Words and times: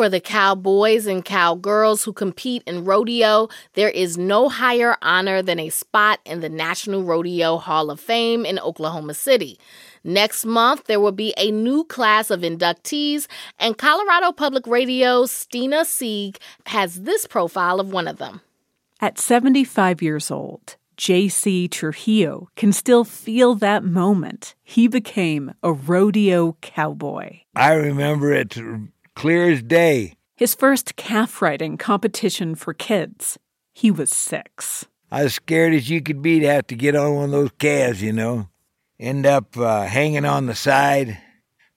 For 0.00 0.08
the 0.08 0.18
cowboys 0.18 1.04
and 1.04 1.22
cowgirls 1.22 2.04
who 2.04 2.14
compete 2.14 2.62
in 2.66 2.86
rodeo, 2.86 3.50
there 3.74 3.90
is 3.90 4.16
no 4.16 4.48
higher 4.48 4.96
honor 5.02 5.42
than 5.42 5.60
a 5.60 5.68
spot 5.68 6.20
in 6.24 6.40
the 6.40 6.48
National 6.48 7.02
Rodeo 7.02 7.58
Hall 7.58 7.90
of 7.90 8.00
Fame 8.00 8.46
in 8.46 8.58
Oklahoma 8.58 9.12
City. 9.12 9.60
Next 10.02 10.46
month, 10.46 10.84
there 10.84 11.00
will 11.00 11.12
be 11.12 11.34
a 11.36 11.50
new 11.50 11.84
class 11.84 12.30
of 12.30 12.40
inductees, 12.40 13.26
and 13.58 13.76
Colorado 13.76 14.32
Public 14.32 14.66
Radio's 14.66 15.30
Stina 15.30 15.84
Sieg 15.84 16.38
has 16.64 17.02
this 17.02 17.26
profile 17.26 17.78
of 17.78 17.92
one 17.92 18.08
of 18.08 18.16
them. 18.16 18.40
At 19.02 19.18
75 19.18 20.00
years 20.00 20.30
old, 20.30 20.76
J.C. 20.96 21.68
Trujillo 21.68 22.48
can 22.56 22.72
still 22.72 23.04
feel 23.04 23.54
that 23.56 23.84
moment. 23.84 24.54
He 24.62 24.88
became 24.88 25.52
a 25.62 25.74
rodeo 25.74 26.56
cowboy. 26.62 27.40
I 27.54 27.74
remember 27.74 28.32
it 28.32 28.48
clear 29.14 29.50
as 29.50 29.62
day. 29.62 30.14
His 30.36 30.54
first 30.54 30.96
calf 30.96 31.42
riding 31.42 31.76
competition 31.76 32.54
for 32.54 32.72
kids. 32.72 33.38
He 33.72 33.90
was 33.90 34.10
six. 34.10 34.86
I 35.10 35.24
was 35.24 35.34
scared 35.34 35.74
as 35.74 35.90
you 35.90 36.00
could 36.00 36.22
be 36.22 36.40
to 36.40 36.46
have 36.46 36.66
to 36.68 36.76
get 36.76 36.96
on 36.96 37.14
one 37.14 37.24
of 37.24 37.30
those 37.30 37.50
calves, 37.58 38.02
you 38.02 38.12
know. 38.12 38.48
End 38.98 39.26
up 39.26 39.56
uh, 39.56 39.84
hanging 39.84 40.24
on 40.24 40.46
the 40.46 40.54
side, 40.54 41.18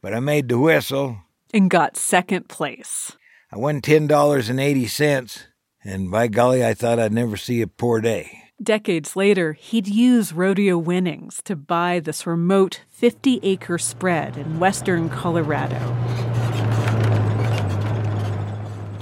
but 0.00 0.12
I 0.12 0.20
made 0.20 0.48
the 0.48 0.58
whistle. 0.58 1.18
And 1.54 1.70
got 1.70 1.96
second 1.96 2.48
place. 2.48 3.16
I 3.50 3.58
won 3.58 3.80
$10.80, 3.80 5.46
and 5.84 6.10
by 6.10 6.28
golly, 6.28 6.64
I 6.64 6.74
thought 6.74 6.98
I'd 6.98 7.12
never 7.12 7.36
see 7.36 7.62
a 7.62 7.66
poor 7.66 8.00
day. 8.00 8.42
Decades 8.62 9.16
later, 9.16 9.54
he'd 9.54 9.88
use 9.88 10.32
rodeo 10.32 10.78
winnings 10.78 11.40
to 11.44 11.56
buy 11.56 12.00
this 12.00 12.26
remote 12.26 12.82
50 12.90 13.40
acre 13.42 13.78
spread 13.78 14.36
in 14.36 14.60
western 14.60 15.08
Colorado. 15.08 15.80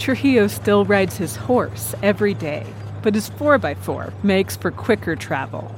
Trujillo 0.00 0.46
still 0.46 0.86
rides 0.86 1.18
his 1.18 1.36
horse 1.36 1.94
every 2.02 2.32
day, 2.32 2.66
but 3.02 3.14
his 3.14 3.28
4x4 3.28 4.24
makes 4.24 4.56
for 4.56 4.70
quicker 4.70 5.14
travel. 5.14 5.76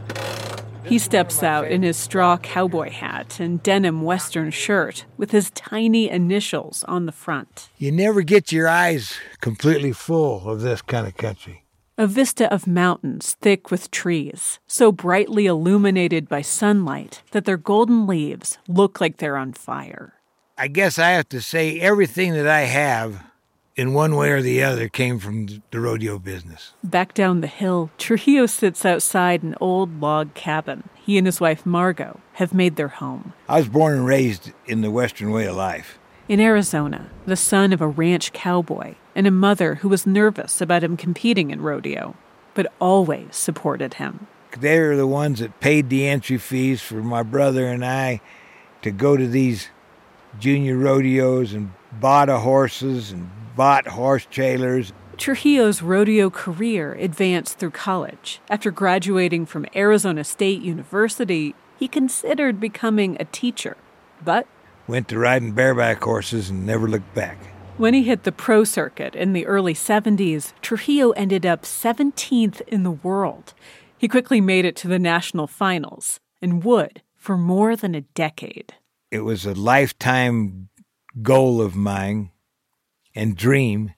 He 0.85 1.01
steps 1.01 1.43
out 1.43 1.67
in 1.69 1.83
his 1.83 1.97
straw 1.97 2.37
cowboy 2.37 2.91
hat 2.91 3.41
and 3.41 3.61
denim 3.61 4.03
western 4.03 4.53
shirt 4.53 5.07
with 5.17 5.33
his 5.33 5.51
tiny 5.51 6.09
initials 6.09 6.85
on 6.85 7.07
the 7.07 7.13
front. 7.13 7.69
You 7.79 7.91
never 7.91 8.23
get 8.23 8.53
your 8.53 8.69
eyes 8.69 9.19
completely 9.41 9.93
full 9.93 10.49
of 10.49 10.61
this 10.61 10.83
kind 10.83 11.09
of 11.09 11.17
country. 11.17 11.65
A 11.99 12.07
vista 12.07 12.53
of 12.53 12.69
mountains 12.69 13.37
thick 13.41 13.73
with 13.73 13.91
trees, 13.91 14.61
so 14.69 14.93
brightly 14.93 15.47
illuminated 15.47 16.29
by 16.29 16.43
sunlight 16.43 17.23
that 17.33 17.45
their 17.45 17.57
golden 17.57 18.07
leaves 18.07 18.59
look 18.69 19.01
like 19.01 19.17
they're 19.17 19.37
on 19.37 19.53
fire. 19.53 20.15
I 20.57 20.69
guess 20.69 20.97
I 20.97 21.11
have 21.11 21.29
to 21.31 21.41
say 21.41 21.81
everything 21.81 22.35
that 22.35 22.47
I 22.47 22.63
have 22.63 23.32
in 23.77 23.95
one 23.95 24.17
way 24.17 24.31
or 24.31 24.43
the 24.43 24.63
other 24.63 24.89
came 24.89 25.19
from 25.19 25.63
the 25.71 25.81
rodeo 25.81 26.19
business. 26.19 26.73
Back 26.85 27.15
down 27.15 27.41
the 27.41 27.47
hill, 27.47 27.91
Trujillo 27.99 28.47
sits 28.47 28.85
outside 28.85 29.43
an 29.43 29.57
old 29.61 30.01
log 30.01 30.35
cabin. 30.35 30.89
He 30.95 31.19
and 31.19 31.27
his 31.27 31.41
wife 31.41 31.65
Margot 31.65 32.21
have 32.35 32.55
made 32.55 32.77
their 32.77 32.89
home. 32.89 33.33
I 33.49 33.59
was 33.59 33.69
born 33.69 33.95
and 33.95 34.07
raised 34.07 34.53
in 34.67 34.83
the 34.83 34.91
Western 34.91 35.31
way 35.31 35.47
of 35.47 35.57
life. 35.57 35.99
In 36.29 36.39
Arizona, 36.39 37.11
the 37.27 37.37
son 37.37 37.73
of 37.73 37.81
a 37.81 37.87
ranch 37.89 38.33
cowboy 38.33 38.95
and 39.15 39.27
a 39.27 39.31
mother 39.31 39.77
who 39.77 39.89
was 39.89 40.07
nervous 40.07 40.61
about 40.61 40.85
him 40.85 40.97
competing 40.97 41.51
in 41.51 41.61
rodeo, 41.61 42.15
but 42.55 42.73
always 42.81 43.35
supported 43.35 43.95
him. 43.95 44.27
They 44.59 44.79
were 44.81 44.97
the 44.97 45.07
ones 45.07 45.41
that 45.41 45.61
paid 45.61 45.89
the 45.89 46.07
entry 46.07 46.39
fees 46.39 46.81
for 46.83 47.03
my 47.03 47.23
brother 47.23 47.67
and 47.67 47.85
I 47.85 48.21
to 48.83 48.91
go 48.91 49.17
to 49.17 49.27
these 49.27 49.69
junior 50.39 50.77
rodeos 50.77 51.53
and 51.53 51.73
bought 52.01 52.29
horses 52.29 53.11
and 53.11 53.31
bought 53.57 53.87
horse 53.89 54.27
trailers. 54.31 54.93
Trujillo's 55.17 55.83
rodeo 55.83 56.31
career 56.31 56.95
advanced 56.95 57.59
through 57.59 57.71
college. 57.71 58.41
After 58.49 58.71
graduating 58.71 59.47
from 59.47 59.67
Arizona 59.75 60.25
State 60.25 60.63
University, 60.63 61.55
he 61.79 61.89
considered 61.89 62.61
becoming 62.61 63.17
a 63.21 63.25
teacher, 63.25 63.77
but 64.25 64.47
went 64.89 65.09
to 65.09 65.19
riding 65.19 65.53
bareback 65.53 66.03
horses 66.03 66.51
and 66.51 66.67
never 66.67 66.89
looked 66.89 67.15
back. 67.15 67.39
When 67.77 67.95
he 67.95 68.03
hit 68.03 68.25
the 68.25 68.33
pro 68.33 68.65
circuit 68.65 69.15
in 69.15 69.33
the 69.33 69.47
early 69.47 69.75
70s, 69.75 70.53
Trujillo 70.61 71.11
ended 71.13 71.47
up 71.47 71.63
17th 71.63 72.61
in 72.69 72.83
the 72.83 72.91
world. 72.91 73.55
He 73.97 74.09
quickly 74.09 74.41
made 74.41 74.65
it 74.65 74.77
to 74.77 74.89
the 74.89 74.99
national 74.99 75.47
finals 75.47 76.21
and 76.41 76.65
would 76.65 77.03
for 77.17 77.39
more 77.39 77.77
than 77.77 77.95
a 77.95 78.01
decade. 78.01 78.75
It 79.11 79.21
was 79.21 79.47
a 79.47 79.55
lifetime 79.55 80.69
goal 81.23 81.61
of 81.61 81.75
mine 81.75 82.31
and 83.15 83.37
dream 83.37 83.95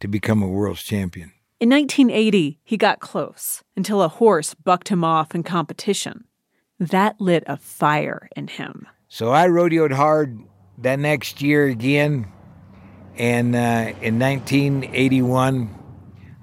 to 0.00 0.08
become 0.08 0.42
a 0.42 0.48
world 0.48 0.76
champion. 0.76 1.32
In 1.60 1.70
1980, 1.70 2.58
he 2.64 2.76
got 2.76 3.00
close 3.00 3.62
until 3.76 4.02
a 4.02 4.08
horse 4.08 4.54
bucked 4.54 4.88
him 4.88 5.04
off 5.04 5.34
in 5.34 5.44
competition. 5.44 6.24
That 6.80 7.20
lit 7.20 7.44
a 7.46 7.56
fire 7.56 8.28
in 8.34 8.48
him. 8.48 8.88
So 9.08 9.30
I 9.30 9.46
rodeoed 9.46 9.92
hard 9.92 10.40
that 10.78 10.98
next 10.98 11.40
year 11.40 11.66
again. 11.66 12.26
And 13.16 13.54
uh, 13.54 13.92
in 14.00 14.18
1981, 14.18 15.78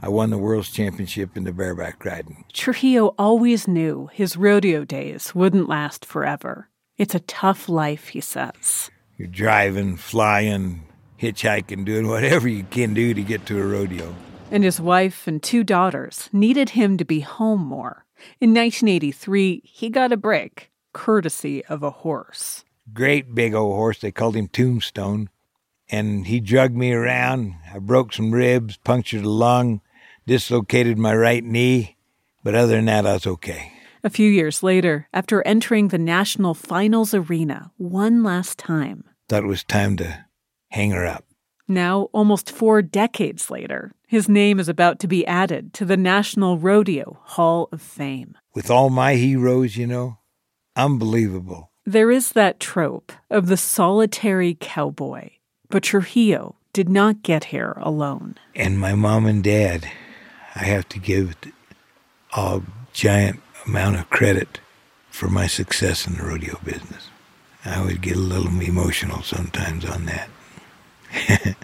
I 0.01 0.07
won 0.07 0.29
the 0.29 0.37
world's 0.37 0.71
championship 0.71 1.35
in 1.35 1.43
the 1.43 1.51
bareback 1.51 2.05
riding. 2.05 2.45
Trujillo 2.53 3.13
always 3.17 3.67
knew 3.67 4.09
his 4.13 4.37
rodeo 4.37 4.85
days 4.85 5.35
wouldn't 5.35 5.67
last 5.67 6.05
forever. 6.05 6.69
It's 6.97 7.15
a 7.15 7.19
tough 7.19 7.67
life, 7.67 8.09
he 8.09 8.21
says. 8.21 8.89
You're 9.17 9.27
driving, 9.27 9.97
flying, 9.97 10.83
hitchhiking, 11.19 11.85
doing 11.85 12.07
whatever 12.07 12.47
you 12.47 12.63
can 12.63 12.93
do 12.93 13.13
to 13.13 13.21
get 13.21 13.45
to 13.47 13.61
a 13.61 13.65
rodeo. 13.65 14.15
And 14.51 14.63
his 14.63 14.81
wife 14.81 15.27
and 15.27 15.41
two 15.41 15.63
daughters 15.63 16.29
needed 16.33 16.71
him 16.71 16.97
to 16.97 17.05
be 17.05 17.19
home 17.19 17.61
more. 17.61 18.05
In 18.41 18.53
1983, 18.53 19.61
he 19.63 19.89
got 19.89 20.11
a 20.11 20.17
break, 20.17 20.71
courtesy 20.93 21.63
of 21.65 21.83
a 21.83 21.91
horse. 21.91 22.63
Great 22.93 23.35
big 23.35 23.53
old 23.53 23.75
horse. 23.75 23.99
They 23.99 24.11
called 24.11 24.35
him 24.35 24.47
Tombstone. 24.47 25.29
And 25.91 26.27
he 26.27 26.39
drugged 26.39 26.75
me 26.75 26.93
around. 26.93 27.55
I 27.73 27.79
broke 27.79 28.13
some 28.13 28.31
ribs, 28.31 28.77
punctured 28.77 29.25
a 29.25 29.29
lung, 29.29 29.81
dislocated 30.27 30.97
my 30.97 31.15
right 31.15 31.43
knee. 31.43 31.97
But 32.43 32.55
other 32.55 32.75
than 32.75 32.85
that, 32.85 33.05
I 33.05 33.13
was 33.13 33.27
okay. 33.27 33.73
A 34.03 34.09
few 34.09 34.29
years 34.29 34.63
later, 34.63 35.07
after 35.13 35.45
entering 35.45 35.89
the 35.89 35.97
national 35.97 36.53
finals 36.53 37.13
arena 37.13 37.71
one 37.77 38.23
last 38.23 38.57
time, 38.57 39.03
thought 39.27 39.43
it 39.43 39.47
was 39.47 39.63
time 39.63 39.97
to 39.97 40.25
hang 40.69 40.91
her 40.91 41.05
up. 41.05 41.25
Now, 41.67 42.09
almost 42.13 42.51
four 42.51 42.81
decades 42.81 43.51
later, 43.51 43.91
his 44.07 44.27
name 44.27 44.59
is 44.59 44.67
about 44.67 44.99
to 44.99 45.07
be 45.07 45.25
added 45.27 45.71
to 45.75 45.85
the 45.85 45.97
National 45.97 46.57
Rodeo 46.57 47.19
Hall 47.21 47.69
of 47.71 47.81
Fame. 47.81 48.35
With 48.55 48.71
all 48.71 48.89
my 48.89 49.13
heroes, 49.15 49.77
you 49.77 49.85
know, 49.85 50.17
unbelievable. 50.75 51.69
There 51.85 52.09
is 52.09 52.31
that 52.31 52.59
trope 52.59 53.11
of 53.29 53.47
the 53.47 53.57
solitary 53.57 54.57
cowboy, 54.59 55.29
but 55.69 55.83
Trujillo 55.83 56.55
did 56.73 56.89
not 56.89 57.21
get 57.21 57.45
here 57.45 57.73
alone. 57.77 58.35
And 58.55 58.79
my 58.79 58.95
mom 58.95 59.27
and 59.27 59.43
dad, 59.43 59.91
I 60.55 60.63
have 60.63 60.89
to 60.89 60.99
give 60.99 61.35
a 62.35 62.61
giant 62.93 63.41
amount 63.67 63.97
of 63.97 64.09
credit 64.09 64.59
for 65.11 65.29
my 65.29 65.45
success 65.45 66.07
in 66.07 66.15
the 66.15 66.23
rodeo 66.23 66.59
business. 66.63 67.09
I 67.65 67.83
would 67.83 68.01
get 68.01 68.15
a 68.15 68.19
little 68.19 68.47
emotional 68.61 69.21
sometimes 69.21 69.85
on 69.85 70.05
that. 70.05 70.29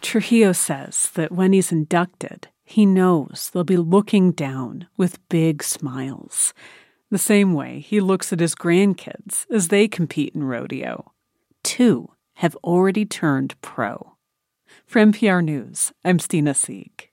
Trujillo 0.00 0.52
says 0.52 1.10
that 1.14 1.32
when 1.32 1.52
he's 1.52 1.72
inducted, 1.72 2.48
he 2.64 2.86
knows 2.86 3.50
they'll 3.52 3.64
be 3.64 3.76
looking 3.76 4.32
down 4.32 4.86
with 4.96 5.26
big 5.28 5.62
smiles, 5.62 6.52
the 7.10 7.18
same 7.18 7.54
way 7.54 7.80
he 7.80 8.00
looks 8.00 8.32
at 8.32 8.40
his 8.40 8.54
grandkids 8.54 9.46
as 9.50 9.68
they 9.68 9.88
compete 9.88 10.34
in 10.34 10.44
rodeo. 10.44 11.12
Two 11.62 12.10
have 12.36 12.56
already 12.56 13.04
turned 13.04 13.60
pro. 13.62 14.12
From 14.86 15.12
NPR 15.12 15.42
News, 15.42 15.92
I'm 16.04 16.18
Stina 16.18 16.54
Sieg. 16.54 17.07